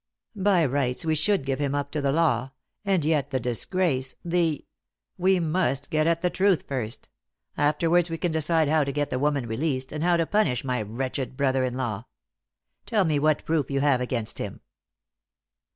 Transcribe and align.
By 0.35 0.65
rights, 0.65 1.05
we 1.05 1.13
should 1.13 1.45
give 1.45 1.59
him 1.59 1.75
up 1.75 1.91
to 1.91 2.01
the 2.01 2.11
law 2.11 2.53
and 2.83 3.05
yet 3.05 3.29
the 3.29 3.39
disgrace 3.39 4.15
the" 4.25 4.65
"We 5.25 5.39
must 5.39 5.91
get 5.91 6.07
at 6.07 6.23
the 6.23 6.31
truth 6.31 6.63
first; 6.67 7.07
afterwards 7.55 8.09
we 8.09 8.17
can 8.17 8.31
decide 8.31 8.67
how 8.67 8.83
to 8.83 8.91
get 8.91 9.11
the 9.11 9.19
woman 9.19 9.45
released, 9.45 9.91
and 9.91 10.03
how 10.03 10.17
to 10.17 10.25
punish 10.25 10.63
my 10.63 10.81
wretched 10.81 11.37
brother 11.37 11.63
in 11.63 11.75
law. 11.75 12.05
Tell 12.87 13.05
me 13.05 13.19
what 13.19 13.45
proof 13.45 13.69
you 13.69 13.81
have 13.81 14.01
against 14.01 14.39
him?" 14.39 14.61